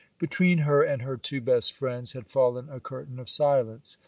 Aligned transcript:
Between 0.17 0.57
her 0.65 0.81
and 0.81 1.03
her 1.03 1.15
two 1.15 1.41
best 1.41 1.73
friends 1.73 2.13
had 2.13 2.25
fallen 2.25 2.69
a 2.71 2.79
curtain 2.79 3.19
of 3.19 3.29
silence. 3.29 3.97